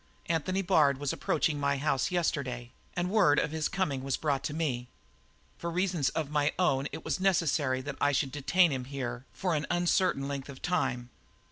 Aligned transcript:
Anthony 0.25 0.63
Bard 0.63 0.97
was 0.97 1.13
approaching 1.13 1.59
my 1.59 1.77
house 1.77 2.09
yesterday 2.09 2.71
and 2.95 3.11
word 3.11 3.37
of 3.37 3.51
his 3.51 3.69
coming 3.69 4.01
was 4.03 4.17
brought 4.17 4.43
to 4.45 4.53
me. 4.55 4.87
For 5.59 5.69
reasons 5.69 6.09
of 6.09 6.31
my 6.31 6.53
own 6.57 6.87
it 6.91 7.05
was 7.05 7.19
necessary 7.19 7.81
that 7.81 7.97
I 8.01 8.11
should 8.11 8.31
detain 8.31 8.71
him 8.71 8.85
here 8.85 9.25
for 9.31 9.53
an 9.53 9.67
uncertain 9.69 10.27
length 10.27 10.49
of 10.49 10.59
time. 10.59 11.11